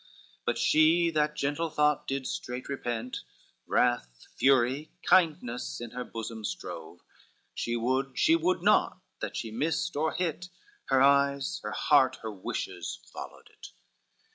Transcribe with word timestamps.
But 0.45 0.57
she 0.57 1.11
that 1.11 1.35
gentle 1.35 1.69
thought 1.69 2.07
did 2.07 2.25
straight 2.25 2.67
repent, 2.69 3.19
Wrath, 3.67 4.25
fury, 4.35 4.89
kindness, 5.05 5.79
in 5.79 5.91
her 5.91 6.03
bosom 6.03 6.43
strove, 6.43 7.01
She 7.53 7.75
would, 7.75 8.17
she 8.17 8.35
would 8.35 8.63
not, 8.63 8.97
that 9.19 9.35
it 9.45 9.53
missed 9.53 9.95
or 9.95 10.11
hit, 10.13 10.49
Her 10.85 11.03
eyes, 11.03 11.59
her 11.61 11.69
heart, 11.73 12.15
her 12.23 12.31
wishes 12.31 12.97
followed 13.13 13.47
it. 13.51 13.73